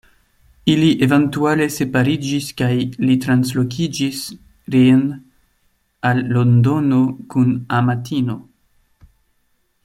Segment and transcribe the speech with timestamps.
[0.75, 2.71] Ili eventuale separiĝis kaj
[3.09, 4.23] li translokiĝis
[4.77, 5.05] reen
[6.13, 7.03] al Londono
[7.35, 8.41] kun amatino.